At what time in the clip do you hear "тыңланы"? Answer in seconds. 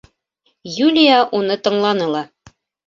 1.69-2.13